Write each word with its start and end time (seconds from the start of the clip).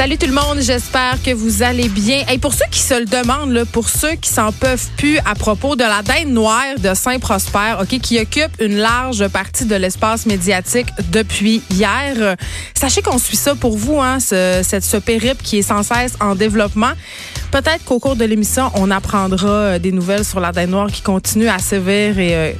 Salut 0.00 0.16
tout 0.16 0.28
le 0.28 0.32
monde, 0.32 0.60
j'espère 0.60 1.22
que 1.22 1.34
vous 1.34 1.62
allez 1.62 1.90
bien. 1.90 2.24
Et 2.32 2.38
pour 2.38 2.54
ceux 2.54 2.64
qui 2.70 2.78
se 2.78 2.98
le 2.98 3.04
demandent, 3.04 3.66
pour 3.70 3.90
ceux 3.90 4.14
qui 4.14 4.30
s'en 4.30 4.50
peuvent 4.50 4.88
plus 4.96 5.18
à 5.26 5.34
propos 5.34 5.76
de 5.76 5.82
la 5.82 6.00
dinde 6.00 6.32
noire 6.32 6.78
de 6.78 6.94
Saint-Prosper, 6.94 7.74
ok, 7.82 8.00
qui 8.00 8.18
occupe 8.18 8.62
une 8.62 8.78
large 8.78 9.28
partie 9.28 9.66
de 9.66 9.76
l'espace 9.76 10.24
médiatique 10.24 10.86
depuis 11.12 11.62
hier, 11.68 12.14
euh, 12.16 12.34
sachez 12.72 13.02
qu'on 13.02 13.18
suit 13.18 13.36
ça 13.36 13.54
pour 13.54 13.76
vous, 13.76 14.00
hein, 14.00 14.20
ce, 14.20 14.62
cette, 14.64 14.84
ce 14.84 14.96
périple 14.96 15.42
qui 15.42 15.58
est 15.58 15.62
sans 15.62 15.82
cesse 15.82 16.14
en 16.18 16.34
développement. 16.34 16.92
Peut-être 17.50 17.84
qu'au 17.84 17.98
cours 17.98 18.16
de 18.16 18.24
l'émission, 18.24 18.70
on 18.76 18.90
apprendra 18.90 19.48
euh, 19.48 19.78
des 19.78 19.92
nouvelles 19.92 20.24
sur 20.24 20.40
la 20.40 20.50
dinde 20.50 20.70
noire 20.70 20.90
qui 20.90 21.02
continue 21.02 21.48
à 21.48 21.58
sévir 21.58 22.18
et 22.18 22.34
euh, 22.34 22.52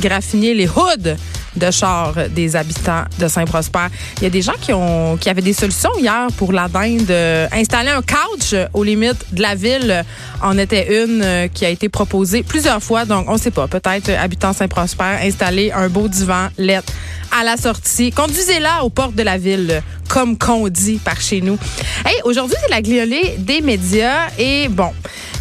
graffiner 0.00 0.54
les 0.54 0.66
hoods 0.66 1.16
de 1.56 1.70
char 1.70 2.14
des 2.30 2.56
habitants 2.56 3.04
de 3.18 3.28
Saint-Prosper. 3.28 3.86
Il 4.18 4.24
y 4.24 4.26
a 4.26 4.30
des 4.30 4.42
gens 4.42 4.54
qui 4.60 4.72
ont 4.72 5.16
qui 5.16 5.28
avaient 5.28 5.42
des 5.42 5.52
solutions 5.52 5.90
hier 5.98 6.26
pour 6.36 6.52
la 6.52 6.68
dinde. 6.68 7.10
Euh, 7.10 7.46
installer 7.52 7.90
un 7.90 8.02
couch 8.02 8.54
aux 8.72 8.82
limites 8.82 9.24
de 9.32 9.42
la 9.42 9.54
ville 9.54 10.04
en 10.42 10.58
était 10.58 11.04
une 11.04 11.22
euh, 11.22 11.48
qui 11.48 11.64
a 11.64 11.68
été 11.68 11.88
proposée 11.88 12.42
plusieurs 12.42 12.82
fois. 12.82 13.04
Donc, 13.04 13.26
on 13.28 13.34
ne 13.34 13.38
sait 13.38 13.50
pas. 13.50 13.68
Peut-être 13.68 14.08
euh, 14.08 14.22
habitants 14.22 14.52
Saint-Prosper, 14.52 15.18
installer 15.22 15.70
un 15.72 15.88
beau 15.88 16.08
divan 16.08 16.48
lettre 16.58 16.92
à 17.34 17.42
la 17.42 17.56
sortie. 17.56 18.12
Conduisez-la 18.12 18.84
aux 18.84 18.90
portes 18.90 19.16
de 19.16 19.22
la 19.24 19.36
ville, 19.36 19.82
comme 20.08 20.38
qu'on 20.38 20.68
dit 20.68 21.00
par 21.04 21.20
chez 21.20 21.40
nous. 21.40 21.58
Hey, 22.06 22.14
aujourd'hui, 22.24 22.56
c'est 22.60 22.70
la 22.70 22.80
gliolée 22.80 23.34
des 23.38 23.60
médias. 23.60 24.28
Et 24.38 24.68
bon, 24.68 24.90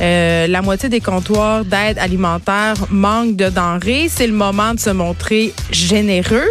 euh, 0.02 0.48
la 0.48 0.62
moitié 0.64 0.90
des 0.90 1.02
comptoirs 1.02 1.64
d'aide 1.66 2.00
alimentaire 2.00 2.74
manquent 2.90 3.36
de 3.36 3.48
denrées. 3.50 4.08
C'est 4.10 4.26
le 4.26 4.34
moment 4.34 4.74
de 4.74 4.80
se 4.80 4.90
montrer 4.90 5.54
généreux. 5.72 6.50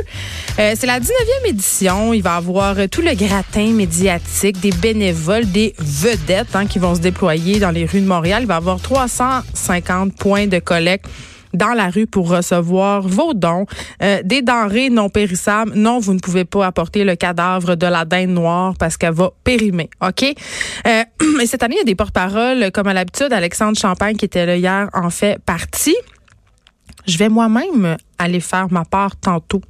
Euh, 0.60 0.74
c'est 0.78 0.86
la 0.86 1.00
19e 1.00 1.48
édition. 1.48 2.14
Il 2.14 2.22
va 2.22 2.34
y 2.34 2.36
avoir 2.36 2.76
tout 2.88 3.02
le 3.02 3.14
gratin 3.14 3.72
médiatique, 3.72 4.60
des 4.60 4.70
bénévoles, 4.70 5.50
des 5.50 5.74
vedettes 5.78 6.54
hein, 6.54 6.66
qui 6.66 6.78
vont 6.78 6.94
se 6.94 7.00
déployer 7.00 7.58
dans 7.58 7.72
les 7.72 7.84
rues 7.84 8.00
de 8.00 8.06
Montréal. 8.06 8.42
Il 8.44 8.46
va 8.46 8.54
y 8.54 8.56
avoir 8.58 8.80
350 8.80 10.14
points 10.14 10.46
de 10.46 10.60
collecte 10.60 11.06
dans 11.54 11.74
la 11.74 11.90
rue 11.90 12.06
pour 12.06 12.28
recevoir 12.28 13.02
vos 13.02 13.34
dons, 13.34 13.66
euh, 14.02 14.20
des 14.24 14.42
denrées 14.42 14.90
non 14.90 15.08
périssables. 15.08 15.72
Non, 15.74 15.98
vous 15.98 16.14
ne 16.14 16.18
pouvez 16.18 16.44
pas 16.44 16.66
apporter 16.66 17.04
le 17.04 17.16
cadavre 17.16 17.76
de 17.76 17.86
la 17.86 18.04
dinde 18.04 18.30
noire 18.30 18.74
parce 18.78 18.96
qu'elle 18.96 19.14
va 19.14 19.30
périmer. 19.44 19.90
OK? 20.00 20.24
Euh, 20.86 21.04
et 21.42 21.46
cette 21.46 21.62
année, 21.62 21.76
il 21.76 21.78
y 21.78 21.82
a 21.82 21.84
des 21.84 21.94
porte-paroles, 21.94 22.70
comme 22.72 22.86
à 22.86 22.94
l'habitude, 22.94 23.32
Alexandre 23.32 23.78
Champagne, 23.78 24.16
qui 24.16 24.24
était 24.24 24.46
là 24.46 24.56
hier, 24.56 24.88
en 24.92 25.10
fait 25.10 25.38
partie. 25.38 25.96
Je 27.06 27.18
vais 27.18 27.28
moi-même 27.28 27.96
aller 28.18 28.40
faire 28.40 28.70
ma 28.70 28.84
part 28.84 29.16
tantôt 29.16 29.60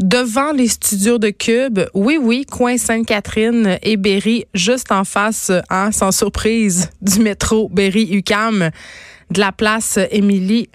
devant 0.00 0.52
les 0.52 0.68
studios 0.68 1.18
de 1.18 1.30
Cube. 1.30 1.80
Oui, 1.94 2.18
oui, 2.20 2.44
coin 2.50 2.76
Sainte-Catherine 2.76 3.78
et 3.82 3.96
Berry, 3.96 4.44
juste 4.54 4.92
en 4.92 5.04
face, 5.04 5.50
hein, 5.70 5.92
sans 5.92 6.12
surprise, 6.12 6.90
du 7.00 7.20
métro 7.20 7.68
Berry-UCAM 7.68 8.70
de 9.32 9.40
la 9.40 9.52
place 9.52 9.98
Émilie 10.10 10.68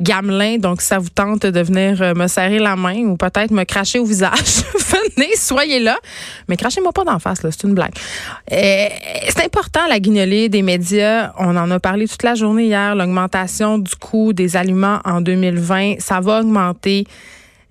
Gamelin. 0.00 0.58
Donc, 0.58 0.80
ça 0.80 0.98
vous 0.98 1.08
tente 1.08 1.42
de 1.46 1.60
venir 1.60 2.00
euh, 2.00 2.14
me 2.14 2.26
serrer 2.26 2.58
la 2.58 2.76
main 2.76 2.98
ou 3.04 3.16
peut-être 3.16 3.50
me 3.50 3.64
cracher 3.64 3.98
au 3.98 4.04
visage, 4.04 4.62
venez, 5.16 5.30
soyez 5.36 5.80
là. 5.80 5.98
Mais 6.48 6.56
crachez-moi 6.56 6.92
pas 6.92 7.04
d'en 7.04 7.18
face, 7.18 7.42
là, 7.42 7.50
c'est 7.50 7.66
une 7.66 7.74
blague. 7.74 7.94
Euh, 8.52 8.86
c'est 9.28 9.44
important, 9.44 9.86
la 9.88 10.00
guignolée 10.00 10.48
des 10.48 10.62
médias. 10.62 11.32
On 11.38 11.56
en 11.56 11.70
a 11.70 11.80
parlé 11.80 12.08
toute 12.08 12.22
la 12.22 12.34
journée 12.34 12.66
hier, 12.66 12.94
l'augmentation 12.94 13.78
du 13.78 13.94
coût 13.96 14.32
des 14.32 14.56
aliments 14.56 15.00
en 15.04 15.20
2020. 15.20 15.96
Ça 15.98 16.20
va 16.20 16.40
augmenter 16.40 17.04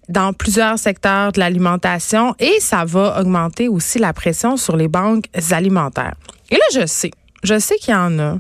dans 0.09 0.33
plusieurs 0.33 0.77
secteurs 0.77 1.31
de 1.31 1.39
l'alimentation 1.39 2.35
et 2.39 2.59
ça 2.59 2.85
va 2.85 3.19
augmenter 3.19 3.67
aussi 3.67 3.97
la 3.99 4.13
pression 4.13 4.57
sur 4.57 4.75
les 4.75 4.87
banques 4.87 5.25
alimentaires. 5.51 6.15
Et 6.51 6.55
là, 6.55 6.65
je 6.73 6.85
sais, 6.85 7.11
je 7.43 7.57
sais 7.57 7.75
qu'il 7.77 7.93
y 7.93 7.97
en 7.97 8.19
a 8.19 8.37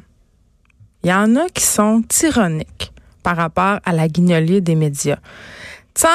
il 1.05 1.09
y 1.09 1.13
en 1.13 1.35
a 1.35 1.47
qui 1.49 1.63
sont 1.63 2.01
tyranniques 2.01 2.91
par 3.21 3.37
rapport 3.37 3.77
à 3.85 3.93
la 3.93 4.07
guignolée 4.07 4.59
des 4.59 4.73
médias. 4.73 5.19
Tiens, 5.93 6.09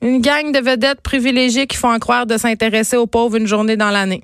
une 0.00 0.20
gang 0.20 0.52
de 0.52 0.60
vedettes 0.60 1.00
privilégiées 1.00 1.66
qui 1.66 1.76
font 1.76 1.92
en 1.92 1.98
croire 1.98 2.24
de 2.24 2.36
s'intéresser 2.38 2.96
aux 2.96 3.08
pauvres 3.08 3.34
une 3.36 3.48
journée 3.48 3.76
dans 3.76 3.90
l'année. 3.90 4.22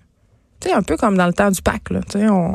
Sais, 0.62 0.70
un 0.70 0.82
peu 0.82 0.96
comme 0.96 1.16
dans 1.16 1.26
le 1.26 1.32
temps 1.32 1.50
du 1.50 1.60
Pâques, 1.60 1.90
là. 1.90 2.00
On... 2.30 2.54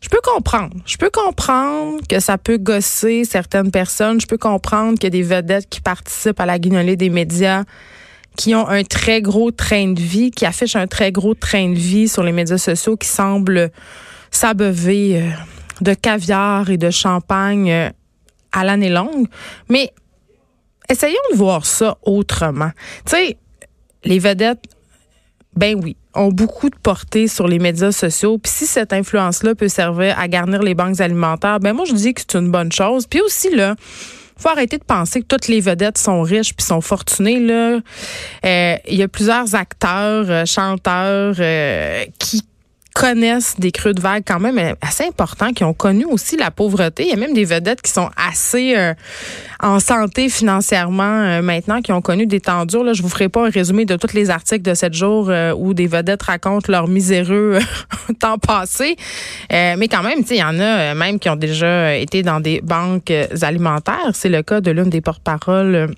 Je 0.00 0.08
peux 0.08 0.22
comprendre. 0.24 0.74
Je 0.86 0.96
peux 0.96 1.10
comprendre 1.10 2.00
que 2.08 2.18
ça 2.20 2.38
peut 2.38 2.56
gosser 2.56 3.26
certaines 3.26 3.70
personnes. 3.70 4.18
Je 4.18 4.26
peux 4.26 4.38
comprendre 4.38 4.94
qu'il 4.94 5.04
y 5.04 5.06
a 5.08 5.10
des 5.10 5.22
vedettes 5.22 5.68
qui 5.68 5.82
participent 5.82 6.40
à 6.40 6.46
la 6.46 6.58
guignolée 6.58 6.96
des 6.96 7.10
médias 7.10 7.64
qui 8.38 8.54
ont 8.54 8.66
un 8.66 8.82
très 8.82 9.20
gros 9.20 9.50
train 9.50 9.92
de 9.92 10.00
vie, 10.00 10.30
qui 10.30 10.46
affichent 10.46 10.76
un 10.76 10.86
très 10.86 11.12
gros 11.12 11.34
train 11.34 11.68
de 11.68 11.78
vie 11.78 12.08
sur 12.08 12.22
les 12.22 12.32
médias 12.32 12.56
sociaux 12.56 12.96
qui 12.96 13.08
semblent 13.08 13.70
s'abeuver 14.30 15.20
euh, 15.20 15.30
de 15.80 15.94
caviar 15.94 16.70
et 16.70 16.76
de 16.76 16.90
champagne 16.90 17.70
euh, 17.70 17.90
à 18.52 18.64
l'année 18.64 18.90
longue. 18.90 19.26
Mais 19.68 19.92
essayons 20.88 21.16
de 21.32 21.36
voir 21.36 21.66
ça 21.66 21.98
autrement. 22.02 22.70
Tu 23.06 23.16
les 24.04 24.18
vedettes, 24.18 24.62
ben 25.56 25.80
oui, 25.82 25.96
ont 26.14 26.28
beaucoup 26.28 26.68
de 26.68 26.76
portée 26.76 27.26
sur 27.26 27.48
les 27.48 27.58
médias 27.58 27.92
sociaux. 27.92 28.38
Puis 28.38 28.52
si 28.52 28.66
cette 28.66 28.92
influence-là 28.92 29.54
peut 29.54 29.68
servir 29.68 30.18
à 30.18 30.28
garnir 30.28 30.62
les 30.62 30.74
banques 30.74 31.00
alimentaires, 31.00 31.58
ben 31.60 31.72
moi 31.72 31.84
je 31.86 31.94
dis 31.94 32.12
que 32.12 32.20
c'est 32.20 32.38
une 32.38 32.50
bonne 32.50 32.70
chose. 32.70 33.06
Puis 33.06 33.20
aussi 33.22 33.54
là, 33.54 33.74
faut 34.36 34.48
arrêter 34.48 34.78
de 34.78 34.84
penser 34.84 35.22
que 35.22 35.26
toutes 35.26 35.48
les 35.48 35.60
vedettes 35.60 35.96
sont 35.96 36.22
riches 36.22 36.54
puis 36.54 36.66
sont 36.66 36.80
fortunées 36.80 37.40
là. 37.40 37.78
Euh, 38.44 38.76
il 38.88 38.96
y 38.96 39.02
a 39.02 39.08
plusieurs 39.08 39.54
acteurs, 39.54 40.26
euh, 40.28 40.44
chanteurs 40.44 41.36
qui 42.18 42.42
connaissent 42.94 43.58
des 43.58 43.72
creux 43.72 43.92
de 43.92 44.00
vague 44.00 44.22
quand 44.24 44.38
même 44.38 44.76
assez 44.80 45.04
importants, 45.04 45.52
qui 45.52 45.64
ont 45.64 45.74
connu 45.74 46.04
aussi 46.04 46.36
la 46.36 46.52
pauvreté. 46.52 47.02
Il 47.02 47.10
y 47.10 47.12
a 47.12 47.16
même 47.16 47.34
des 47.34 47.44
vedettes 47.44 47.82
qui 47.82 47.90
sont 47.90 48.08
assez 48.16 48.76
euh, 48.76 48.94
en 49.60 49.80
santé 49.80 50.28
financièrement 50.28 51.02
euh, 51.02 51.42
maintenant, 51.42 51.82
qui 51.82 51.90
ont 51.92 52.00
connu 52.00 52.26
des 52.26 52.40
temps 52.40 52.64
durs. 52.64 52.84
Là, 52.84 52.92
je 52.92 53.02
vous 53.02 53.08
ferai 53.08 53.28
pas 53.28 53.46
un 53.46 53.50
résumé 53.50 53.84
de 53.84 53.96
tous 53.96 54.14
les 54.14 54.30
articles 54.30 54.62
de 54.62 54.74
sept 54.74 54.94
jours 54.94 55.28
euh, 55.28 55.52
où 55.56 55.74
des 55.74 55.88
vedettes 55.88 56.22
racontent 56.22 56.70
leur 56.70 56.86
miséreux 56.86 57.58
temps 58.20 58.38
passé. 58.38 58.96
mais 59.50 59.88
quand 59.88 60.04
même, 60.04 60.20
il 60.30 60.36
y 60.36 60.42
en 60.42 60.60
a 60.60 60.94
même 60.94 61.18
qui 61.18 61.28
ont 61.28 61.36
déjà 61.36 61.96
été 61.96 62.22
dans 62.22 62.38
des 62.38 62.60
banques 62.60 63.12
alimentaires. 63.42 64.12
C'est 64.12 64.28
le 64.28 64.42
cas 64.42 64.60
de 64.60 64.70
l'une 64.70 64.90
des 64.90 65.00
porte-paroles 65.00 65.90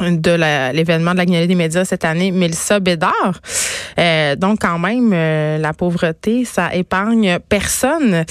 de 0.00 0.72
l'événement 0.72 1.12
de 1.12 1.18
la 1.18 1.26
Guinée 1.26 1.46
des 1.46 1.54
médias 1.54 1.84
cette 1.84 2.04
année, 2.04 2.30
Mélissa 2.30 2.80
Bédard. 2.80 3.40
Euh, 3.98 4.36
donc, 4.36 4.60
quand 4.60 4.78
même, 4.78 5.10
euh, 5.12 5.58
la 5.58 5.72
pauvreté, 5.72 6.44
ça 6.44 6.74
épargne 6.74 7.38
personne. 7.48 8.24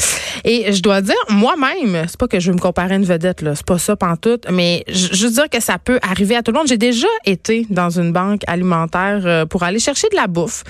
Et 0.44 0.72
je 0.72 0.82
dois 0.82 1.02
dire, 1.02 1.16
moi-même, 1.30 2.06
c'est 2.08 2.20
pas 2.20 2.28
que 2.28 2.40
je 2.40 2.52
veux 2.52 2.56
me 2.56 2.62
comparer 2.62 2.94
à 2.94 2.98
une 2.98 3.06
vedette, 3.06 3.42
là, 3.42 3.56
c'est 3.56 3.66
pas 3.66 3.78
ça 3.78 3.96
pantoute, 3.96 4.46
mais 4.52 4.84
je 4.88 5.26
veux 5.26 5.32
dire 5.32 5.50
que 5.50 5.62
ça 5.62 5.78
peut 5.78 6.00
arriver 6.02 6.36
à 6.36 6.44
tout 6.44 6.52
le 6.52 6.58
monde. 6.58 6.68
J'ai 6.68 6.78
déjà 6.78 7.08
été 7.26 7.66
dans 7.70 7.90
une 7.90 8.12
banque 8.12 8.42
alimentaire 8.48 9.22
euh, 9.26 9.46
pour 9.46 9.64
aller 9.64 9.80
chercher 9.80 10.08
de 10.10 10.16
la 10.16 10.28
bouffe. 10.28 10.64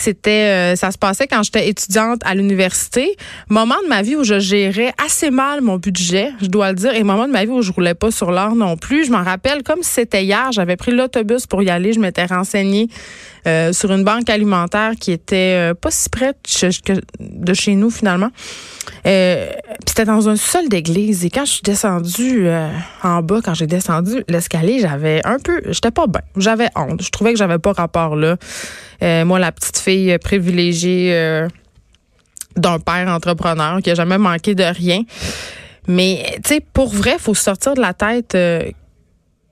C'était, 0.00 0.72
euh, 0.72 0.76
ça 0.76 0.90
se 0.90 0.98
passait 0.98 1.26
quand 1.26 1.42
j'étais 1.42 1.68
étudiante 1.68 2.20
à 2.24 2.34
l'université. 2.34 3.16
Moment 3.50 3.76
de 3.84 3.88
ma 3.88 4.00
vie 4.00 4.16
où 4.16 4.24
je 4.24 4.38
gérais 4.38 4.94
assez 5.04 5.30
mal 5.30 5.60
mon 5.60 5.76
budget, 5.76 6.32
je 6.40 6.46
dois 6.46 6.70
le 6.70 6.74
dire, 6.74 6.94
et 6.94 7.02
moment 7.02 7.26
de 7.26 7.32
ma 7.32 7.44
vie 7.44 7.50
où 7.50 7.60
je 7.60 7.70
roulais 7.70 7.94
pas 7.94 8.10
sur 8.10 8.30
l'or 8.30 8.54
non 8.54 8.76
plus. 8.76 9.04
Je 9.04 9.12
m'en 9.12 9.22
rappelle 9.22 9.62
comme 9.62 9.82
c'était 9.82 10.24
hier. 10.24 10.52
J'avais 10.52 10.76
pris 10.76 10.92
l'autobus 10.92 11.46
pour 11.46 11.62
y 11.62 11.68
aller. 11.68 11.92
Je 11.92 12.00
m'étais 12.00 12.24
renseignée 12.24 12.88
euh, 13.46 13.72
sur 13.72 13.90
une 13.90 14.04
banque 14.04 14.28
alimentaire 14.28 14.92
qui 15.00 15.12
était 15.12 15.70
euh, 15.70 15.74
pas 15.74 15.90
si 15.90 16.10
près 16.10 16.34
de 17.20 17.54
chez 17.54 17.74
nous 17.74 17.90
finalement. 17.90 18.28
Euh, 19.06 19.50
c'était 19.86 20.04
dans 20.04 20.28
un 20.28 20.36
sol 20.36 20.68
d'église 20.68 21.24
et 21.24 21.30
quand 21.30 21.46
je 21.46 21.52
suis 21.52 21.62
descendue 21.62 22.48
en 23.02 23.22
bas, 23.22 23.40
quand 23.42 23.54
j'ai 23.54 23.66
descendu 23.66 24.24
l'escalier, 24.28 24.80
j'avais 24.80 25.20
un 25.24 25.38
peu, 25.38 25.62
j'étais 25.68 25.90
pas 25.90 26.06
bien, 26.06 26.20
j'avais 26.36 26.68
honte. 26.76 27.02
Je 27.02 27.10
trouvais 27.10 27.32
que 27.32 27.38
j'avais 27.38 27.58
pas 27.58 27.72
rapport 27.72 28.16
là. 28.16 28.36
Moi, 29.00 29.38
la 29.38 29.52
petite 29.52 29.78
fille 29.78 30.18
privilégiée 30.18 31.46
d'un 32.56 32.78
père 32.78 33.08
entrepreneur 33.08 33.80
qui 33.82 33.90
a 33.90 33.94
jamais 33.94 34.18
manqué 34.18 34.54
de 34.54 34.64
rien. 34.64 35.02
Mais 35.86 36.24
tu 36.44 36.54
sais, 36.54 36.60
pour 36.60 36.92
vrai, 36.92 37.16
faut 37.18 37.34
sortir 37.34 37.74
de 37.74 37.80
la 37.80 37.94
tête 37.94 38.36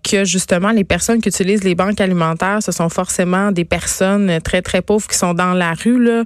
que 0.02 0.24
justement 0.24 0.70
les 0.70 0.84
personnes 0.84 1.20
qui 1.20 1.28
utilisent 1.28 1.64
les 1.64 1.74
banques 1.74 2.00
alimentaires, 2.00 2.62
ce 2.62 2.72
sont 2.72 2.88
forcément 2.88 3.52
des 3.52 3.64
personnes 3.64 4.40
très 4.42 4.62
très 4.62 4.82
pauvres 4.82 5.06
qui 5.06 5.16
sont 5.16 5.34
dans 5.34 5.52
la 5.52 5.74
rue. 5.74 6.02
Là. 6.02 6.24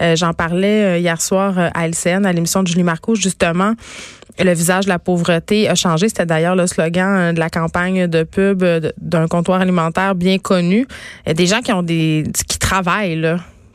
Euh, 0.00 0.16
j'en 0.16 0.32
parlais 0.32 0.84
euh, 0.84 0.98
hier 0.98 1.20
soir 1.20 1.58
euh, 1.58 1.68
à 1.74 1.86
LCN, 1.86 2.24
à 2.24 2.32
l'émission 2.32 2.62
de 2.62 2.68
Julie 2.68 2.82
Marco, 2.82 3.14
justement. 3.14 3.74
Le 4.38 4.52
visage 4.54 4.84
de 4.84 4.90
la 4.90 4.98
pauvreté 4.98 5.68
a 5.68 5.74
changé. 5.74 6.08
C'était 6.08 6.24
d'ailleurs 6.24 6.56
le 6.56 6.66
slogan 6.66 7.34
de 7.34 7.38
la 7.38 7.50
campagne 7.50 8.06
de 8.06 8.22
pub 8.22 8.64
d'un 8.98 9.28
comptoir 9.28 9.60
alimentaire 9.60 10.14
bien 10.14 10.38
connu. 10.38 10.86
Des 11.26 11.46
gens 11.46 11.60
qui 11.60 11.72
ont 11.72 11.82
des 11.82 12.24
qui 12.48 12.58
travaillent 12.58 13.20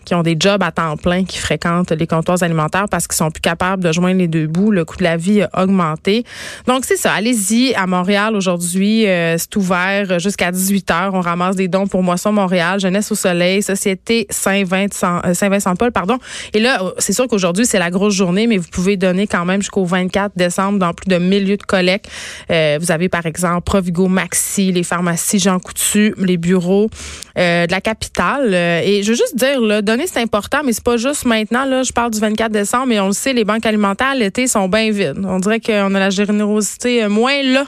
qui 0.06 0.16
ont 0.16 0.24
des 0.24 0.38
jobs 0.40 0.62
à 0.64 0.72
temps 0.72 0.98
plein, 0.98 1.24
qui 1.26 1.38
fréquentent 1.38 1.92
les 1.92 2.08
comptoirs 2.08 2.42
alimentaires 2.44 2.86
parce 2.90 3.08
qu'ils 3.08 3.18
sont 3.18 3.32
plus 3.32 3.42
capables 3.42 3.84
de 3.84 3.92
joindre 3.92 4.20
les 4.20 4.28
deux 4.28 4.48
bouts. 4.48 4.72
Le 4.72 4.86
coût 4.86 4.98
de 4.98 5.04
la 5.04 5.18
vie 5.18 5.42
a 5.42 5.64
augmenté. 5.64 6.24
Donc, 6.68 6.86
c'est 6.86 6.98
ça. 6.98 7.14
Allez-y 7.14 7.74
à 7.76 7.88
Montréal 7.88 8.36
aujourd'hui. 8.36 9.08
Euh, 9.08 9.38
c'est 9.38 9.56
ouvert 9.56 10.20
jusqu'à 10.20 10.52
18 10.52 10.90
h. 10.90 11.10
On 11.14 11.22
ramasse 11.22 11.56
des 11.56 11.68
dons 11.68 11.88
pour 11.88 12.04
Moisson 12.04 12.32
Montréal, 12.32 12.80
Jeunesse 12.80 13.12
au 13.12 13.16
Soleil, 13.16 13.62
Société 13.62 14.28
Saint-Vincent, 14.30 15.22
euh, 15.26 15.34
Saint-Vincent-Paul, 15.34 15.92
pardon. 15.92 16.18
Et 16.54 16.60
là, 16.60 16.82
euh, 16.82 16.92
c'est 16.98 17.14
sûr 17.14 17.28
qu'aujourd'hui, 17.28 17.66
c'est 17.66 17.80
la 17.80 17.90
grosse 17.90 18.14
journée, 18.14 18.48
mais 18.48 18.58
vous 18.58 18.70
pouvez 18.72 18.98
donner 18.98 19.28
quand 19.28 19.46
même 19.46 19.62
jusqu'au 19.62 19.86
24 19.86 20.34
décembre 20.36 20.80
dans 20.80 20.94
plus 20.94 21.08
de 21.08 21.18
1000 21.18 21.48
lieux 21.48 21.58
de 21.58 21.64
collecte. 21.64 22.08
vous 22.50 22.92
avez, 22.92 23.10
par 23.10 23.26
exemple, 23.26 23.62
Provigo 23.62 24.08
Maxi, 24.08 24.72
les 24.72 24.84
pharmacies 24.84 25.40
Jean 25.40 25.60
Coutu, 25.60 26.14
les 26.18 26.38
bureaux 26.38 26.90
de 27.36 27.72
la 27.72 27.82
capitale. 27.82 28.54
et 28.54 29.04
je 29.04 29.10
veux 29.10 29.18
juste 29.18 29.36
dire, 29.36 29.60
là, 29.62 29.82
c'est 30.06 30.22
important, 30.22 30.60
mais 30.64 30.74
c'est 30.74 30.84
pas 30.84 30.98
juste 30.98 31.26
maintenant. 31.26 31.66
Là, 31.66 31.84
je 31.84 31.92
parle 31.92 32.12
du 32.12 32.20
24 32.20 32.52
décembre, 32.52 32.88
mais 32.88 33.00
on 33.00 33.08
le 33.08 33.14
sait, 33.14 33.34
les 33.34 33.44
banques 33.44 33.66
alimentaires 33.66 34.16
l'été 34.16 34.48
sont 34.48 34.68
bien 34.68 34.92
vides. 34.92 35.22
On 35.26 35.40
dirait 35.40 35.60
qu'on 35.60 35.94
a 35.96 36.00
la 36.00 36.10
générosité 36.10 37.04
euh, 37.04 37.10
moins 37.10 37.42
là 37.44 37.66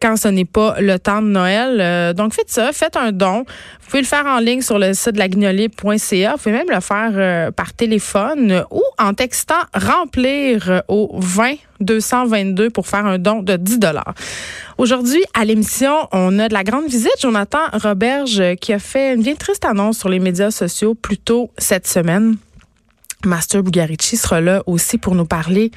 quand 0.00 0.16
ce 0.16 0.28
n'est 0.28 0.44
pas 0.44 0.76
le 0.80 0.98
temps 0.98 1.22
de 1.22 1.28
Noël. 1.28 1.78
Euh, 1.80 2.12
donc, 2.12 2.34
faites 2.34 2.50
ça, 2.50 2.72
faites 2.72 2.96
un 2.96 3.12
don. 3.12 3.38
Vous 3.40 3.86
pouvez 3.86 4.02
le 4.02 4.06
faire 4.06 4.26
en 4.26 4.38
ligne 4.38 4.62
sur 4.62 4.78
le 4.78 4.94
site 4.94 5.14
de 5.14 5.18
laguignolier.ca. 5.18 6.32
Vous 6.32 6.38
pouvez 6.38 6.52
même 6.52 6.70
le 6.70 6.80
faire 6.80 7.12
euh, 7.14 7.50
par 7.50 7.72
téléphone 7.72 8.64
ou 8.70 8.82
en 8.98 9.14
textant 9.14 9.54
remplir 9.74 10.82
au 10.88 11.18
20 11.20 11.54
222 11.80 12.70
pour 12.70 12.86
faire 12.86 13.06
un 13.06 13.18
don 13.18 13.42
de 13.42 13.56
10 13.56 13.78
dollars. 13.78 14.14
Aujourd'hui, 14.78 15.22
à 15.34 15.44
l'émission, 15.44 16.08
on 16.12 16.38
a 16.38 16.48
de 16.48 16.54
la 16.54 16.64
grande 16.64 16.86
visite. 16.86 17.12
Jonathan 17.20 17.58
Roberge 17.72 18.56
qui 18.60 18.72
a 18.72 18.78
fait 18.78 19.14
une 19.14 19.22
bien 19.22 19.34
triste 19.34 19.64
annonce 19.64 19.98
sur 19.98 20.08
les 20.08 20.18
médias 20.18 20.50
sociaux 20.50 20.94
plus 20.94 21.18
tôt 21.18 21.50
cette 21.58 21.86
semaine. 21.86 22.36
Master 23.24 23.62
Bugarici 23.62 24.16
sera 24.16 24.40
là 24.40 24.62
aussi 24.66 24.98
pour 24.98 25.14
nous 25.14 25.24
parler 25.24 25.72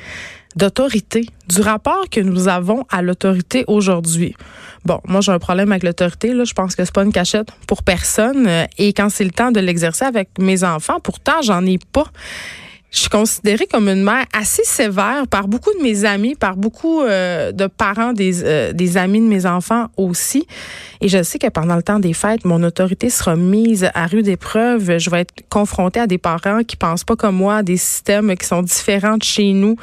d'autorité, 0.56 1.28
du 1.48 1.62
rapport 1.62 2.10
que 2.10 2.20
nous 2.20 2.48
avons 2.48 2.86
à 2.90 3.02
l'autorité 3.02 3.64
aujourd'hui. 3.68 4.36
Bon, 4.86 5.00
moi 5.08 5.22
j'ai 5.22 5.32
un 5.32 5.40
problème 5.40 5.72
avec 5.72 5.84
l'autorité, 5.84 6.34
là, 6.34 6.44
je 6.44 6.54
pense 6.54 6.76
que 6.76 6.84
c'est 6.84 6.94
pas 6.94 7.04
une 7.04 7.14
cachette 7.14 7.50
pour 7.68 7.84
personne 7.84 8.50
et 8.78 8.94
quand 8.94 9.10
c'est 9.10 9.24
le 9.24 9.32
temps 9.32 9.52
de 9.52 9.60
l'exercer 9.60 10.06
avec 10.06 10.30
mes 10.40 10.64
enfants, 10.64 11.00
pourtant 11.00 11.42
j'en 11.42 11.66
ai 11.66 11.78
pas. 11.92 12.06
Je 12.92 13.00
suis 13.00 13.10
considérée 13.10 13.68
comme 13.68 13.88
une 13.88 14.04
mère 14.04 14.26
assez 14.34 14.66
sévère 14.66 15.26
par 15.30 15.48
beaucoup 15.48 15.74
de 15.78 15.82
mes 15.82 16.04
amis, 16.04 16.36
par 16.36 16.58
beaucoup 16.58 17.02
euh, 17.02 17.54
de 17.54 17.68
parents 17.68 18.12
des, 18.12 18.44
euh, 18.44 18.74
des 18.74 18.98
amis 18.98 19.22
de 19.22 19.28
mes 19.28 19.46
enfants 19.46 19.88
aussi. 19.96 20.46
Et 21.00 21.08
je 21.08 21.24
sais 21.24 21.40
que 21.40 21.48
pendant 21.48 21.78
le 21.78 21.84
temps 21.84 22.00
des 22.00 22.12
fêtes, 22.12 22.44
mon 22.44 22.62
autorité 22.64 23.10
sera 23.10 23.38
mise 23.38 23.90
à 23.94 24.08
rude 24.08 24.28
épreuve. 24.28 24.98
Je 24.98 25.10
vais 25.10 25.22
être 25.22 25.34
confrontée 25.48 26.02
à 26.02 26.08
des 26.08 26.18
parents 26.18 26.66
qui 26.68 26.76
pensent 26.76 27.06
pas 27.06 27.16
comme 27.16 27.38
moi, 27.38 27.58
à 27.58 27.64
des 27.64 27.78
systèmes 27.78 28.36
qui 28.36 28.46
sont 28.46 28.62
différents 28.62 29.18
de 29.18 29.24
chez 29.24 29.54
nous 29.54 29.78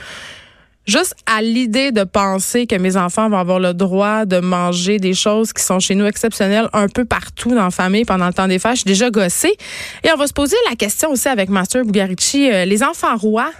juste 0.88 1.14
à 1.26 1.42
l'idée 1.42 1.92
de 1.92 2.02
penser 2.02 2.66
que 2.66 2.74
mes 2.74 2.96
enfants 2.96 3.28
vont 3.28 3.38
avoir 3.38 3.60
le 3.60 3.74
droit 3.74 4.24
de 4.24 4.40
manger 4.40 4.98
des 4.98 5.14
choses 5.14 5.52
qui 5.52 5.62
sont 5.62 5.78
chez 5.78 5.94
nous 5.94 6.06
exceptionnelles 6.06 6.68
un 6.72 6.88
peu 6.88 7.04
partout 7.04 7.50
dans 7.50 7.64
la 7.64 7.70
famille 7.70 8.04
pendant 8.04 8.26
le 8.26 8.32
temps 8.32 8.48
des 8.48 8.58
fêtes, 8.58 8.72
je 8.72 8.80
suis 8.80 8.88
déjà 8.88 9.10
gossée. 9.10 9.56
Et 10.02 10.08
on 10.12 10.16
va 10.16 10.26
se 10.26 10.32
poser 10.32 10.56
la 10.68 10.76
question 10.76 11.10
aussi 11.10 11.28
avec 11.28 11.50
Master 11.50 11.84
Bugarici, 11.84 12.50
euh, 12.50 12.64
les 12.64 12.82
enfants 12.82 13.16
rois. 13.16 13.52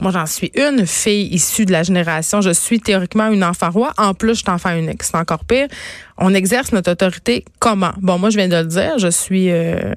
Moi, 0.00 0.10
j'en 0.10 0.24
suis 0.24 0.50
une 0.54 0.86
fille 0.86 1.26
issue 1.34 1.66
de 1.66 1.72
la 1.72 1.82
génération. 1.82 2.40
Je 2.40 2.50
suis 2.50 2.80
théoriquement 2.80 3.28
une 3.28 3.44
enfant 3.44 3.70
roi. 3.70 3.92
En 3.98 4.14
plus, 4.14 4.36
je 4.36 4.40
suis 4.40 4.50
enfant 4.50 4.74
unique. 4.74 5.02
C'est 5.02 5.16
encore 5.16 5.44
pire. 5.44 5.68
On 6.16 6.32
exerce 6.32 6.72
notre 6.72 6.92
autorité 6.92 7.44
comment? 7.58 7.92
Bon, 8.00 8.18
moi, 8.18 8.30
je 8.30 8.38
viens 8.38 8.48
de 8.48 8.56
le 8.56 8.64
dire. 8.64 8.98
Je 8.98 9.08
suis... 9.08 9.50
Euh, 9.50 9.92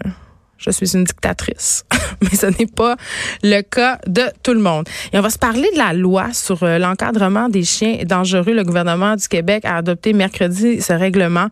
je 0.65 0.71
suis 0.71 0.95
une 0.95 1.03
dictatrice. 1.03 1.85
Mais 2.21 2.35
ce 2.35 2.47
n'est 2.47 2.67
pas 2.67 2.95
le 3.44 3.62
cas 3.62 4.00
de 4.07 4.23
tout 4.44 4.53
le 4.53 4.59
monde. 4.59 4.88
Et 5.13 5.19
on 5.19 5.21
va 5.21 5.29
se 5.29 5.38
parler 5.38 5.69
de 5.73 5.77
la 5.77 5.94
loi 5.94 6.33
sur 6.33 6.63
euh, 6.63 6.77
l'encadrement 6.77 7.50
des 7.50 7.63
chiens 7.63 8.00
dangereux. 8.06 8.53
Le 8.53 8.63
gouvernement 8.63 9.15
du 9.15 9.27
Québec 9.27 9.65
a 9.65 9.77
adopté 9.77 10.13
mercredi 10.13 10.81
ce 10.81 10.94
règlement 10.94 11.47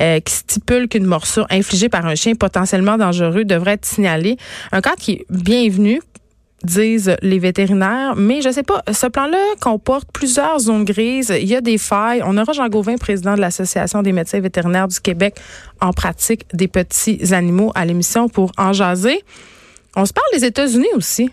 euh, 0.00 0.20
qui 0.20 0.34
stipule 0.34 0.88
qu'une 0.88 1.06
morsure 1.06 1.46
infligée 1.50 1.88
par 1.88 2.06
un 2.06 2.14
chien 2.14 2.34
potentiellement 2.34 2.98
dangereux 2.98 3.44
devrait 3.44 3.72
être 3.72 3.86
signalée. 3.86 4.36
Un 4.70 4.80
cadre 4.80 4.96
qui 4.96 5.12
est 5.12 5.26
bienvenu 5.30 6.00
disent 6.64 7.16
les 7.22 7.38
vétérinaires. 7.38 8.14
Mais 8.16 8.40
je 8.42 8.50
sais 8.50 8.62
pas, 8.62 8.82
ce 8.90 9.06
plan-là 9.06 9.38
comporte 9.60 10.08
plusieurs 10.12 10.58
zones 10.60 10.84
grises. 10.84 11.34
Il 11.36 11.48
y 11.48 11.56
a 11.56 11.60
des 11.60 11.78
failles. 11.78 12.22
On 12.24 12.36
aura 12.38 12.52
Jean 12.52 12.68
Gauvin, 12.68 12.96
président 12.96 13.34
de 13.34 13.40
l'Association 13.40 14.02
des 14.02 14.12
médecins 14.12 14.40
vétérinaires 14.40 14.88
du 14.88 15.00
Québec, 15.00 15.36
en 15.80 15.92
pratique 15.92 16.46
des 16.54 16.68
petits 16.68 17.34
animaux 17.34 17.72
à 17.74 17.84
l'émission 17.84 18.28
pour 18.28 18.52
en 18.58 18.72
jaser. 18.72 19.22
On 19.96 20.06
se 20.06 20.12
parle 20.12 20.26
des 20.32 20.44
États-Unis 20.44 20.88
aussi. 20.94 21.30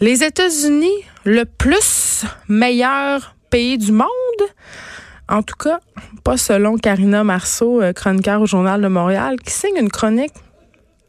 Les 0.00 0.24
États-Unis, 0.24 1.04
le 1.24 1.44
plus 1.44 2.24
meilleur 2.48 3.36
pays 3.50 3.78
du 3.78 3.92
monde. 3.92 4.08
En 5.28 5.42
tout 5.42 5.56
cas, 5.56 5.78
pas 6.24 6.36
selon 6.36 6.76
Karina 6.76 7.24
Marceau, 7.24 7.80
euh, 7.80 7.92
chroniqueur 7.92 8.42
au 8.42 8.46
Journal 8.46 8.82
de 8.82 8.88
Montréal, 8.88 9.36
qui 9.40 9.52
signe 9.52 9.76
une 9.76 9.90
chronique 9.90 10.34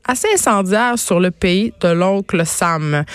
assez 0.07 0.27
incendiaire 0.33 0.97
sur 0.97 1.19
le 1.19 1.31
pays 1.31 1.73
de 1.81 1.89
l'oncle 1.89 2.45
Sam. 2.45 3.05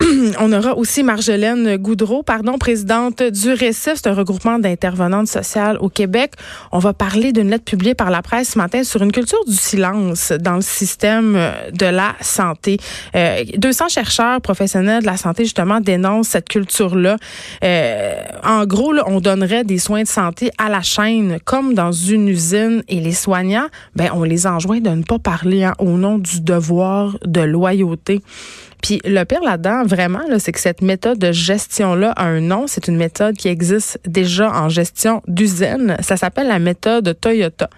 On 0.40 0.52
aura 0.52 0.76
aussi 0.76 1.02
Marjolaine 1.02 1.76
Goudreau, 1.76 2.22
pardon, 2.22 2.58
présidente 2.58 3.22
du 3.22 3.52
RECIF, 3.52 3.94
c'est 3.96 4.06
un 4.08 4.14
regroupement 4.14 4.58
d'intervenantes 4.58 5.28
sociales 5.28 5.76
au 5.80 5.88
Québec. 5.88 6.32
On 6.72 6.78
va 6.78 6.92
parler 6.92 7.32
d'une 7.32 7.50
lettre 7.50 7.64
publiée 7.64 7.94
par 7.94 8.10
la 8.10 8.22
presse 8.22 8.50
ce 8.50 8.58
matin 8.58 8.82
sur 8.82 9.02
une 9.02 9.12
culture 9.12 9.44
du 9.46 9.54
silence 9.54 10.32
dans 10.32 10.56
le 10.56 10.62
système 10.62 11.38
de 11.72 11.86
la 11.86 12.14
santé. 12.20 12.78
Euh, 13.14 13.44
200 13.56 13.88
chercheurs 13.88 14.40
professionnels 14.40 15.02
de 15.02 15.06
la 15.06 15.16
santé, 15.16 15.44
justement, 15.44 15.80
dénoncent 15.80 16.28
cette 16.28 16.48
culture-là. 16.48 17.16
Euh, 17.62 18.14
en 18.42 18.66
gros, 18.66 18.94
on 19.06 19.20
donnerait 19.20 19.64
des 19.64 19.78
soins 19.78 20.02
de 20.02 20.08
santé 20.08 20.50
à 20.58 20.68
la 20.68 20.82
chaîne, 20.82 21.38
comme 21.44 21.74
dans 21.74 21.92
une 21.92 22.28
usine, 22.28 22.82
et 22.88 23.00
les 23.00 23.12
soignants, 23.12 23.68
ben, 23.94 24.10
on 24.12 24.24
les 24.24 24.46
enjoint 24.46 24.80
de 24.80 24.90
ne 24.90 25.02
pas 25.02 25.18
parler 25.18 25.64
hein, 25.64 25.74
au 25.78 25.90
nom 25.90 26.18
du 26.18 26.40
devoir 26.40 27.16
de 27.24 27.40
loyauté. 27.40 28.20
Puis 28.84 29.00
le 29.06 29.24
là-dedans, 29.42 29.84
vraiment, 29.94 30.20
c'est 30.38 30.52
que 30.52 30.60
cette 30.60 30.82
méthode 30.82 31.18
de 31.18 31.32
gestion-là 31.32 32.12
a 32.16 32.24
un 32.24 32.40
nom. 32.40 32.66
C'est 32.66 32.88
une 32.88 32.96
méthode 32.96 33.36
qui 33.36 33.48
existe 33.48 33.98
déjà 34.06 34.50
en 34.50 34.68
gestion 34.68 35.22
d'usine. 35.28 35.96
Ça 36.00 36.16
s'appelle 36.16 36.48
la 36.48 36.58
méthode 36.58 37.16
Toyota. 37.20 37.70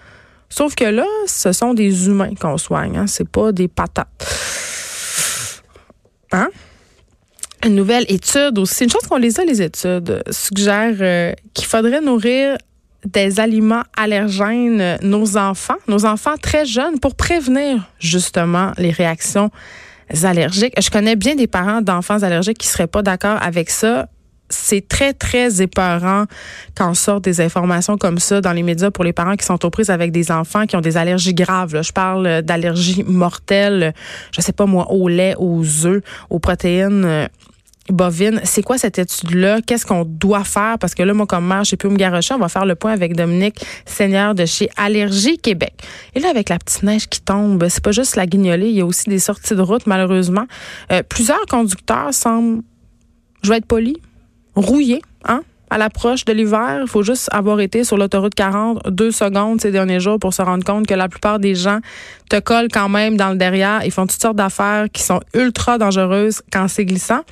Sauf 0.48 0.74
que 0.74 0.84
là, 0.84 1.06
ce 1.26 1.52
sont 1.52 1.74
des 1.74 2.06
humains 2.06 2.34
qu'on 2.34 2.56
soigne. 2.56 2.96
Hein? 2.96 3.06
C'est 3.06 3.28
pas 3.28 3.52
des 3.52 3.68
patates. 3.68 4.08
Hein? 6.32 6.48
Une 7.64 7.74
nouvelle 7.74 8.04
étude 8.08 8.58
aussi, 8.58 8.84
une 8.84 8.90
chose 8.90 9.06
qu'on 9.08 9.16
les 9.16 9.40
a, 9.40 9.44
les 9.44 9.60
études, 9.60 10.22
suggère 10.30 10.94
euh, 11.00 11.32
qu'il 11.52 11.66
faudrait 11.66 12.00
nourrir 12.00 12.56
des 13.04 13.40
aliments 13.40 13.82
allergènes 13.96 14.98
nos 15.02 15.36
enfants, 15.36 15.76
nos 15.88 16.04
enfants 16.04 16.36
très 16.40 16.66
jeunes, 16.66 16.98
pour 17.00 17.14
prévenir 17.14 17.88
justement 17.98 18.72
les 18.78 18.90
réactions 18.90 19.50
allergiques. 20.22 20.74
Je 20.80 20.90
connais 20.90 21.16
bien 21.16 21.34
des 21.34 21.46
parents 21.46 21.82
d'enfants 21.82 22.22
allergiques 22.22 22.58
qui 22.58 22.68
seraient 22.68 22.86
pas 22.86 23.02
d'accord 23.02 23.38
avec 23.42 23.70
ça. 23.70 24.08
C'est 24.48 24.86
très, 24.86 25.12
très 25.12 25.60
épeurant 25.60 26.26
quand 26.76 26.94
sortent 26.94 27.24
des 27.24 27.40
informations 27.40 27.96
comme 27.96 28.18
ça 28.18 28.40
dans 28.40 28.52
les 28.52 28.62
médias 28.62 28.92
pour 28.92 29.02
les 29.02 29.12
parents 29.12 29.34
qui 29.34 29.44
sont 29.44 29.64
aux 29.64 29.70
prises 29.70 29.90
avec 29.90 30.12
des 30.12 30.30
enfants 30.30 30.66
qui 30.66 30.76
ont 30.76 30.80
des 30.80 30.96
allergies 30.96 31.34
graves. 31.34 31.82
Je 31.82 31.92
parle 31.92 32.42
d'allergies 32.42 33.02
mortelles, 33.08 33.92
je 34.30 34.40
sais 34.40 34.52
pas 34.52 34.66
moi, 34.66 34.92
au 34.92 35.08
lait, 35.08 35.34
aux 35.38 35.64
œufs, 35.84 36.00
aux 36.30 36.38
protéines 36.38 37.28
bovine. 37.88 38.40
C'est 38.44 38.62
quoi 38.62 38.78
cette 38.78 38.98
étude-là? 38.98 39.60
Qu'est-ce 39.62 39.86
qu'on 39.86 40.04
doit 40.04 40.44
faire? 40.44 40.78
Parce 40.78 40.94
que 40.94 41.02
là, 41.02 41.14
moi, 41.14 41.26
comme 41.26 41.46
mère, 41.46 41.62
plus 41.78 41.88
où 41.88 41.90
me 41.90 41.96
garocher. 41.96 42.34
On 42.34 42.38
va 42.38 42.48
faire 42.48 42.66
le 42.66 42.74
point 42.74 42.92
avec 42.92 43.14
Dominique 43.16 43.64
Seigneur 43.84 44.34
de 44.34 44.46
chez 44.46 44.68
Allergie 44.76 45.38
Québec. 45.38 45.74
Et 46.14 46.20
là, 46.20 46.30
avec 46.30 46.48
la 46.48 46.58
petite 46.58 46.82
neige 46.82 47.08
qui 47.08 47.20
tombe, 47.20 47.66
c'est 47.68 47.82
pas 47.82 47.92
juste 47.92 48.16
la 48.16 48.26
guignolée, 48.26 48.68
il 48.68 48.76
y 48.76 48.80
a 48.80 48.86
aussi 48.86 49.08
des 49.08 49.18
sorties 49.18 49.54
de 49.54 49.60
route, 49.60 49.86
malheureusement. 49.86 50.46
Euh, 50.92 51.02
plusieurs 51.02 51.44
conducteurs 51.46 52.12
semblent, 52.12 52.62
je 53.42 53.50
vais 53.50 53.58
être 53.58 53.66
poli, 53.66 53.96
rouillés, 54.54 55.02
hein? 55.24 55.42
À 55.68 55.78
l'approche 55.78 56.24
de 56.24 56.32
l'hiver, 56.32 56.78
il 56.82 56.88
faut 56.88 57.02
juste 57.02 57.28
avoir 57.32 57.58
été 57.58 57.82
sur 57.82 57.96
l'autoroute 57.96 58.36
40 58.36 58.88
deux 58.88 59.10
secondes 59.10 59.60
ces 59.60 59.72
derniers 59.72 59.98
jours 59.98 60.20
pour 60.20 60.32
se 60.32 60.40
rendre 60.40 60.62
compte 60.62 60.86
que 60.86 60.94
la 60.94 61.08
plupart 61.08 61.40
des 61.40 61.56
gens 61.56 61.80
te 62.30 62.38
collent 62.38 62.68
quand 62.72 62.88
même 62.88 63.16
dans 63.16 63.30
le 63.30 63.36
derrière. 63.36 63.84
Ils 63.84 63.90
font 63.90 64.06
toutes 64.06 64.22
sortes 64.22 64.36
d'affaires 64.36 64.86
qui 64.92 65.02
sont 65.02 65.20
ultra 65.34 65.76
dangereuses 65.76 66.40
quand 66.52 66.68
c'est 66.68 66.84
glissant. 66.84 67.22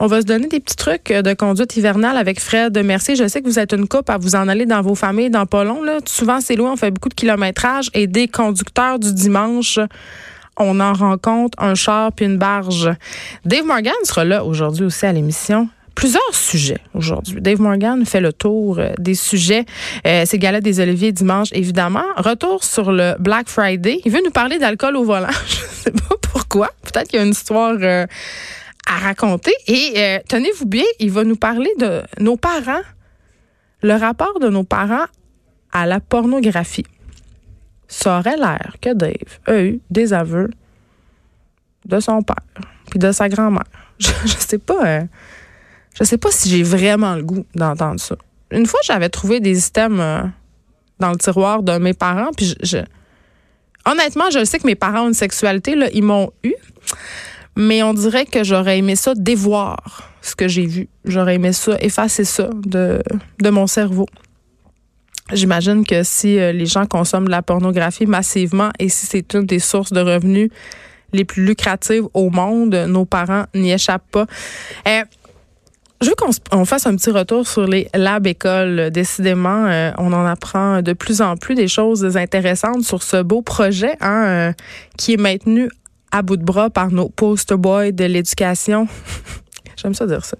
On 0.00 0.06
va 0.06 0.20
se 0.20 0.26
donner 0.26 0.48
des 0.48 0.60
petits 0.60 0.76
trucs 0.76 1.12
de 1.12 1.34
conduite 1.34 1.76
hivernale 1.76 2.16
avec 2.16 2.40
Fred 2.40 2.76
Merci. 2.84 3.16
Je 3.16 3.28
sais 3.28 3.40
que 3.40 3.46
vous 3.46 3.58
êtes 3.58 3.72
une 3.72 3.86
coupe 3.86 4.10
à 4.10 4.18
vous 4.18 4.34
en 4.34 4.48
aller 4.48 4.66
dans 4.66 4.82
vos 4.82 4.94
familles 4.94 5.30
dans 5.30 5.46
pas. 5.46 5.64
Souvent, 6.06 6.40
c'est 6.40 6.56
loin, 6.56 6.72
on 6.72 6.76
fait 6.76 6.90
beaucoup 6.90 7.08
de 7.08 7.14
kilométrage 7.14 7.90
et 7.94 8.06
des 8.06 8.28
conducteurs 8.28 8.98
du 8.98 9.12
dimanche 9.12 9.78
on 10.56 10.80
en 10.80 10.92
rencontre 10.92 11.60
un 11.60 11.74
char 11.74 12.12
puis 12.12 12.26
une 12.26 12.38
barge. 12.38 12.90
Dave 13.44 13.64
Morgan 13.64 13.92
sera 14.04 14.24
là 14.24 14.44
aujourd'hui 14.44 14.84
aussi 14.84 15.06
à 15.06 15.12
l'émission 15.12 15.68
plusieurs 15.94 16.34
sujets 16.34 16.80
aujourd'hui. 16.92 17.40
Dave 17.40 17.60
Morgan 17.60 18.04
fait 18.04 18.20
le 18.20 18.32
tour 18.32 18.78
euh, 18.78 18.92
des 18.98 19.14
sujets. 19.14 19.64
Euh, 20.06 20.24
c'est 20.26 20.38
Gala 20.38 20.60
des 20.60 20.80
Oliviers 20.80 21.12
dimanche, 21.12 21.48
évidemment. 21.52 22.04
Retour 22.16 22.64
sur 22.64 22.90
le 22.90 23.14
Black 23.20 23.48
Friday. 23.48 24.00
Il 24.04 24.10
veut 24.10 24.20
nous 24.24 24.32
parler 24.32 24.58
d'alcool 24.58 24.96
au 24.96 25.04
volant. 25.04 25.28
Je 25.46 25.54
sais 25.54 25.92
pas 25.92 26.16
pourquoi. 26.20 26.70
Peut-être 26.82 27.08
qu'il 27.08 27.20
y 27.20 27.22
a 27.22 27.24
une 27.24 27.30
histoire 27.30 27.76
euh, 27.80 28.06
à 28.86 28.98
raconter. 28.98 29.52
Et 29.66 30.20
tenez-vous 30.28 30.66
bien, 30.66 30.84
il 30.98 31.10
va 31.10 31.24
nous 31.24 31.36
parler 31.36 31.70
de 31.78 32.02
nos 32.20 32.36
parents, 32.36 32.82
le 33.82 33.94
rapport 33.94 34.40
de 34.40 34.48
nos 34.48 34.64
parents 34.64 35.06
à 35.72 35.86
la 35.86 36.00
pornographie. 36.00 36.86
Ça 37.88 38.18
aurait 38.18 38.36
l'air 38.36 38.76
que 38.80 38.92
Dave 38.92 39.38
a 39.46 39.60
eu 39.60 39.80
des 39.90 40.12
aveux 40.12 40.50
de 41.84 42.00
son 42.00 42.22
père 42.22 42.36
puis 42.90 42.98
de 42.98 43.12
sa 43.12 43.28
grand-mère. 43.28 43.64
Je, 43.98 44.10
je 44.24 44.36
sais 44.36 44.58
pas. 44.58 45.00
Je 45.94 46.02
sais 46.02 46.18
pas 46.18 46.30
si 46.30 46.48
j'ai 46.48 46.64
vraiment 46.64 47.14
le 47.14 47.22
goût 47.22 47.46
d'entendre 47.54 48.00
ça. 48.00 48.16
Une 48.50 48.66
fois, 48.66 48.80
j'avais 48.84 49.08
trouvé 49.08 49.40
des 49.40 49.54
systèmes 49.54 50.00
euh, 50.00 50.22
dans 50.98 51.10
le 51.10 51.16
tiroir 51.16 51.62
de 51.62 51.78
mes 51.78 51.94
parents, 51.94 52.30
puis 52.36 52.54
je, 52.62 52.78
honnêtement, 53.84 54.30
je 54.30 54.44
sais 54.44 54.58
que 54.58 54.66
mes 54.66 54.74
parents 54.74 55.02
ont 55.02 55.08
une 55.08 55.14
sexualité, 55.14 55.74
là, 55.74 55.88
ils 55.92 56.02
m'ont 56.02 56.32
eu, 56.42 56.54
mais 57.56 57.82
on 57.82 57.94
dirait 57.94 58.26
que 58.26 58.44
j'aurais 58.44 58.78
aimé 58.78 58.96
ça 58.96 59.14
dévoir 59.14 60.12
ce 60.22 60.34
que 60.34 60.48
j'ai 60.48 60.66
vu. 60.66 60.88
J'aurais 61.04 61.36
aimé 61.36 61.52
ça 61.52 61.76
effacer 61.80 62.24
ça 62.24 62.50
de, 62.64 63.00
de 63.40 63.50
mon 63.50 63.66
cerveau. 63.66 64.06
J'imagine 65.32 65.86
que 65.86 66.02
si 66.02 66.38
euh, 66.38 66.52
les 66.52 66.66
gens 66.66 66.86
consomment 66.86 67.26
de 67.26 67.30
la 67.30 67.42
pornographie 67.42 68.06
massivement 68.06 68.70
et 68.78 68.88
si 68.88 69.06
c'est 69.06 69.34
une 69.34 69.46
des 69.46 69.58
sources 69.58 69.92
de 69.92 70.00
revenus 70.00 70.50
les 71.12 71.24
plus 71.24 71.44
lucratives 71.44 72.04
au 72.12 72.28
monde, 72.28 72.74
nos 72.88 73.04
parents 73.04 73.44
n'y 73.54 73.72
échappent 73.72 74.10
pas. 74.10 74.26
Euh, 74.86 75.04
je 76.02 76.08
veux 76.08 76.14
qu'on 76.50 76.64
fasse 76.66 76.86
un 76.86 76.96
petit 76.96 77.10
retour 77.10 77.46
sur 77.46 77.66
les 77.66 77.88
labs 77.94 78.26
écoles. 78.26 78.90
Décidément, 78.90 79.64
euh, 79.66 79.92
on 79.96 80.12
en 80.12 80.26
apprend 80.26 80.82
de 80.82 80.92
plus 80.92 81.22
en 81.22 81.36
plus 81.36 81.54
des 81.54 81.68
choses 81.68 82.16
intéressantes 82.16 82.82
sur 82.82 83.02
ce 83.02 83.22
beau 83.22 83.40
projet 83.40 83.96
hein, 84.00 84.52
qui 84.98 85.14
est 85.14 85.16
maintenu 85.16 85.70
à 86.14 86.22
bout 86.22 86.36
de 86.36 86.44
bras 86.44 86.70
par 86.70 86.92
nos 86.92 87.08
poster 87.08 87.56
boys 87.56 87.90
de 87.90 88.04
l'éducation. 88.04 88.86
J'aime 89.76 89.94
ça 89.94 90.06
dire 90.06 90.24
ça. 90.24 90.36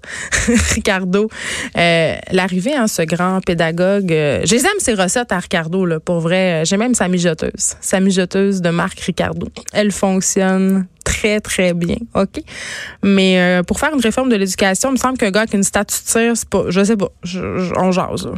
Ricardo, 0.73 1.29
euh, 1.77 2.15
l'arrivée, 2.31 2.73
hein, 2.73 2.87
ce 2.87 3.01
grand 3.01 3.41
pédagogue. 3.41 4.09
Euh, 4.13 4.41
J'aime 4.45 4.79
ses 4.79 4.93
recettes 4.93 5.33
à 5.33 5.39
Ricardo, 5.39 5.85
là, 5.85 5.99
pour 5.99 6.21
vrai. 6.21 6.63
J'ai 6.65 6.77
même 6.77 6.95
sa 6.95 7.09
mijoteuse. 7.09 7.75
Sa 7.81 7.99
mijoteuse 7.99 8.61
de 8.61 8.69
Marc 8.69 9.01
Ricardo. 9.01 9.49
Elle 9.73 9.91
fonctionne 9.91 10.87
très, 11.03 11.41
très 11.41 11.73
bien. 11.73 11.97
OK? 12.13 12.41
Mais 13.03 13.37
euh, 13.37 13.61
pour 13.61 13.77
faire 13.77 13.93
une 13.93 14.01
réforme 14.01 14.29
de 14.29 14.37
l'éducation, 14.37 14.89
il 14.89 14.93
me 14.93 14.97
semble 14.97 15.17
qu'un 15.17 15.31
gars 15.31 15.45
qui 15.45 15.55
a 15.55 15.57
une 15.57 15.63
statue 15.63 15.97
de 15.99 16.05
tir, 16.09 16.37
c'est 16.37 16.49
pas. 16.49 16.63
Je 16.69 16.85
sais 16.85 16.95
pas. 16.95 17.11
on 17.75 17.91
jase. 17.91 18.29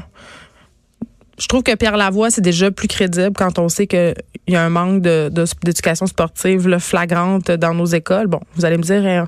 Je 1.38 1.48
trouve 1.48 1.62
que 1.62 1.76
Pierre 1.76 1.98
Lavoie, 1.98 2.32
c'est 2.32 2.42
déjà 2.42 2.72
plus 2.72 2.88
crédible 2.88 3.34
quand 3.36 3.60
on 3.60 3.70
sait 3.70 3.86
qu'il 3.86 4.16
y 4.48 4.56
a 4.56 4.64
un 4.64 4.70
manque 4.70 5.02
d'éducation 5.02 6.08
sportive 6.08 6.68
le 6.68 6.80
flagrante 6.80 7.52
dans 7.52 7.76
nos 7.76 7.86
écoles. 7.86 8.26
Bon, 8.26 8.40
vous 8.56 8.66
allez 8.66 8.78
me 8.78 8.82
dire, 8.82 9.06
euh, 9.06 9.26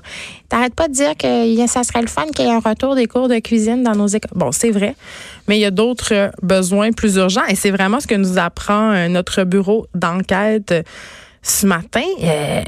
t'arrêtes 0.48 0.74
pas 0.74 0.88
de 0.88 0.92
dire 0.92 1.16
que 1.16 1.66
ça 1.68 1.84
serait 1.84 2.02
le 2.02 2.08
fun 2.08 2.26
qu'il 2.34 2.46
y 2.46 2.48
ait 2.48 2.52
un 2.52 2.58
retour 2.58 2.96
des 2.96 3.06
cours 3.06 3.28
de 3.28 3.38
cuisine 3.38 3.84
dans 3.84 3.94
nos 3.94 4.08
écoles. 4.08 4.32
Bon, 4.34 4.50
c'est 4.50 4.72
vrai, 4.72 4.96
mais 5.46 5.56
il 5.56 5.60
y 5.60 5.64
a 5.64 5.70
d'autres 5.70 6.32
besoins 6.42 6.90
plus 6.90 7.14
urgents 7.14 7.46
et 7.48 7.54
c'est 7.54 7.70
vraiment 7.70 8.00
ce 8.00 8.08
que 8.08 8.16
nous 8.16 8.38
apprend 8.38 8.90
euh, 8.90 9.08
notre 9.08 9.44
bureau 9.44 9.86
d'enquête 9.94 10.74
ce 11.42 11.66
matin. 11.66 12.02
Euh, 12.22 12.62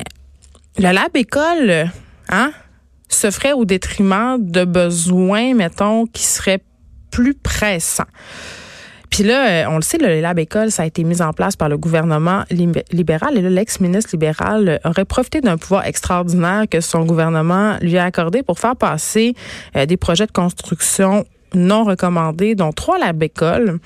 le 0.78 0.92
lab 0.92 1.16
école, 1.16 1.90
hein, 2.28 2.52
se 3.08 3.30
ferait 3.30 3.52
au 3.52 3.64
détriment 3.64 4.38
de 4.38 4.64
besoins, 4.64 5.54
mettons, 5.54 6.06
qui 6.06 6.22
seraient 6.22 6.62
plus 7.10 7.34
pressants. 7.34 8.04
Puis 9.12 9.24
là, 9.24 9.46
euh, 9.46 9.64
on 9.68 9.76
le 9.76 9.82
sait, 9.82 9.98
le 9.98 10.22
Lab 10.22 10.38
École, 10.38 10.70
ça 10.70 10.84
a 10.84 10.86
été 10.86 11.04
mis 11.04 11.20
en 11.20 11.34
place 11.34 11.54
par 11.54 11.68
le 11.68 11.76
gouvernement 11.76 12.44
libéral. 12.50 13.36
Et 13.36 13.42
là, 13.42 13.50
l'ex-ministre 13.50 14.08
libéral 14.14 14.80
aurait 14.86 15.04
profité 15.04 15.42
d'un 15.42 15.58
pouvoir 15.58 15.84
extraordinaire 15.84 16.64
que 16.68 16.80
son 16.80 17.04
gouvernement 17.04 17.76
lui 17.82 17.98
a 17.98 18.04
accordé 18.04 18.42
pour 18.42 18.58
faire 18.58 18.74
passer 18.74 19.34
euh, 19.76 19.84
des 19.84 19.98
projets 19.98 20.26
de 20.26 20.32
construction 20.32 21.26
non 21.54 21.84
recommandés, 21.84 22.54
dont 22.54 22.72
trois 22.72 22.98
Lab 22.98 23.22
École. 23.22 23.78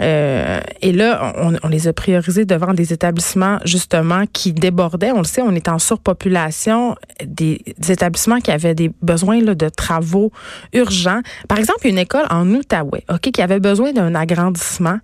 Euh, 0.00 0.60
et 0.80 0.92
là, 0.92 1.34
on, 1.62 1.68
les 1.68 1.86
a 1.86 1.92
priorisés 1.92 2.46
devant 2.46 2.72
des 2.72 2.92
établissements 2.92 3.58
justement 3.64 4.24
qui 4.32 4.52
débordaient. 4.52 5.12
On 5.12 5.18
le 5.18 5.24
sait, 5.24 5.42
on 5.42 5.54
est 5.54 5.68
en 5.68 5.78
surpopulation, 5.78 6.96
des, 7.24 7.60
établissements 7.88 8.40
qui 8.40 8.50
avaient 8.50 8.74
des 8.74 8.90
besoins 9.02 9.40
là, 9.42 9.54
de 9.54 9.68
travaux 9.68 10.32
urgents. 10.72 11.20
Par 11.48 11.58
exemple, 11.58 11.86
une 11.86 11.98
école 11.98 12.24
en 12.30 12.48
Outaouais, 12.48 13.04
ok, 13.10 13.30
qui 13.30 13.42
avait 13.42 13.60
besoin 13.60 13.92
d'un 13.92 14.14
agrandissement. 14.14 14.98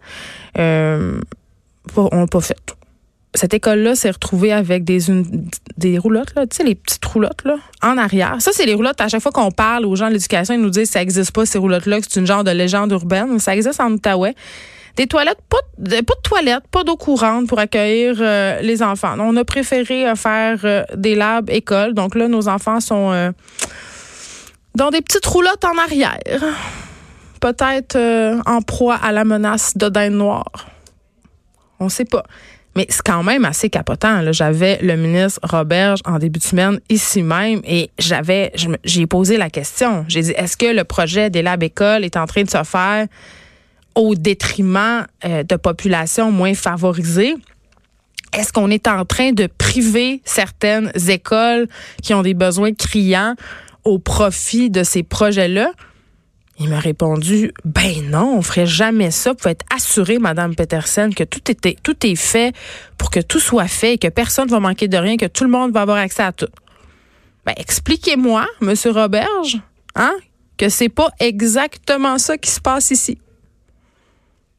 Euh, 0.59 1.21
on 1.97 2.21
l'a 2.21 2.27
pas 2.27 2.41
fait 2.41 2.57
cette 3.37 3.55
école-là 3.55 3.95
s'est 3.95 4.11
retrouvée 4.11 4.53
avec 4.53 4.85
des, 4.85 5.11
des 5.77 5.99
roulottes, 5.99 6.35
là, 6.35 6.47
tu 6.47 6.57
sais, 6.57 6.65
les 6.65 6.75
petites 6.75 7.05
roulottes 7.05 7.45
là, 7.45 7.57
en 7.83 7.99
arrière. 7.99 8.37
Ça, 8.41 8.51
c'est 8.53 8.65
les 8.65 8.75
roulottes. 8.75 9.01
À 9.01 9.09
chaque 9.09 9.21
fois 9.21 9.33
qu'on 9.33 9.51
parle 9.51 9.85
aux 9.85 9.95
gens 9.95 10.09
de 10.09 10.15
l'éducation, 10.15 10.55
ils 10.55 10.61
nous 10.61 10.71
disent 10.71 10.89
que 10.89 10.95
ça 10.95 11.01
n'existe 11.01 11.33
pas, 11.33 11.45
ces 11.45 11.59
roulottes-là, 11.59 12.01
que 12.01 12.07
c'est 12.09 12.21
une 12.21 12.27
genre 12.27 12.45
de 12.45 12.51
légende 12.51 12.93
urbaine. 12.93 13.39
Ça 13.39 13.55
existe 13.55 13.81
en 13.81 13.93
Outaouais. 13.93 14.35
Des 14.97 15.07
toilettes, 15.07 15.43
pas 15.51 15.59
de, 15.77 16.01
toilettes, 16.23 16.67
pas 16.71 16.83
d'eau 16.83 16.97
courante 16.97 17.49
pour 17.49 17.59
accueillir 17.59 18.17
euh, 18.19 18.61
les 18.63 18.83
enfants. 18.83 19.15
On 19.19 19.37
a 19.37 19.45
préféré 19.45 20.09
euh, 20.09 20.15
faire 20.15 20.61
euh, 20.65 20.85
des 20.97 21.15
labs 21.15 21.51
écoles. 21.51 21.93
Donc 21.93 22.15
là, 22.15 22.29
nos 22.29 22.49
enfants 22.49 22.81
sont 22.81 23.33
dans 24.75 24.91
des 24.91 25.03
petites 25.03 25.27
roulottes 25.27 25.65
en 25.67 25.77
arrière. 25.77 26.43
Peut-être 27.41 27.99
en 28.47 28.63
proie 28.63 28.95
à 28.95 29.13
la 29.13 29.25
menace 29.25 29.77
de 29.77 29.91
dinde 29.91 30.15
noire. 30.15 30.67
On 31.79 31.91
sait 31.91 32.07
pas. 32.07 32.25
Mais 32.77 32.87
c'est 32.91 33.03
quand 33.03 33.23
même 33.23 33.47
assez 33.47 33.71
capotant. 33.71 34.21
J'avais 34.33 34.79
le 34.83 34.97
ministre 34.97 35.41
Roberge 35.43 36.01
en 36.05 36.19
début 36.19 36.39
de 36.39 36.45
semaine 36.45 36.79
ici 36.91 37.23
même 37.23 37.61
et 37.65 37.91
j'avais, 37.99 38.53
j'ai 38.85 39.07
posé 39.07 39.39
la 39.39 39.49
question. 39.49 40.05
J'ai 40.09 40.21
dit, 40.21 40.33
est-ce 40.33 40.59
que 40.59 40.67
le 40.67 40.85
projet 40.85 41.31
des 41.31 41.41
labs 41.41 41.63
écoles 41.63 42.05
est 42.05 42.19
en 42.19 42.27
train 42.27 42.43
de 42.43 42.51
se 42.51 42.63
faire 42.65 43.07
au 43.95 44.15
détriment 44.15 45.07
euh, 45.25 45.43
de 45.43 45.57
populations 45.57 46.31
moins 46.31 46.53
favorisées? 46.53 47.35
Est-ce 48.35 48.53
qu'on 48.53 48.71
est 48.71 48.87
en 48.87 49.07
train 49.07 49.33
de 49.33 49.47
priver 49.47 50.21
certaines 50.27 50.93
écoles 51.09 51.69
qui 52.03 52.13
ont 52.13 52.23
des 52.23 52.35
besoins 52.35 52.75
criants 52.75 53.35
au 53.85 53.99
profit 53.99 54.69
de 54.69 54.83
ces 54.83 55.03
projets-là? 55.03 55.71
Il 56.59 56.71
m'a 56.71 56.79
répondu, 56.79 57.53
ben 57.65 58.11
non, 58.11 58.39
on 58.39 58.43
ferait 58.43 58.67
jamais 58.67 59.11
ça. 59.11 59.31
Vous 59.31 59.37
pouvez 59.37 59.51
être 59.51 59.67
assuré, 59.75 60.19
Madame 60.19 60.55
Peterson, 60.55 61.11
que 61.15 61.25
tout, 61.25 61.51
était, 61.51 61.77
est 62.03 62.17
fait 62.17 62.55
pour 62.97 63.11
que 63.11 63.21
tout 63.21 63.41
soit 63.41 63.69
fait 63.69 63.95
et 63.95 63.99
que 63.99 64.09
personne 64.09 64.47
ne 64.47 64.51
va 64.51 64.61
manquer 64.61 64.89
de 64.89 64.97
rien, 64.97 65.19
que 65.19 65.27
tout 65.27 65.45
le 65.45 65.51
monde 65.51 65.73
va 65.73 65.83
avoir 65.83 65.99
accès 65.99 66.23
à 66.23 66.33
tout. 66.33 66.49
Ben, 67.45 67.53
expliquez-moi, 67.59 68.47
Monsieur 68.63 68.91
Roberge, 68.91 69.59
hein, 69.95 70.15
que 70.57 70.71
c'est 70.71 70.89
pas 70.89 71.11
exactement 71.21 72.17
ça 72.17 72.39
qui 72.39 72.51
se 72.51 72.61
passe 72.61 72.91
ici. 72.91 73.19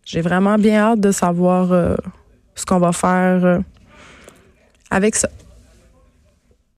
J'ai 0.06 0.22
vraiment 0.22 0.58
bien 0.58 0.80
hâte 0.80 1.00
de 1.00 1.12
savoir 1.12 1.74
euh, 1.74 1.96
ce 2.54 2.66
qu'on 2.66 2.80
va 2.80 2.92
faire 2.92 3.44
euh, 3.44 3.60
avec 4.92 5.16
ça. 5.16 5.30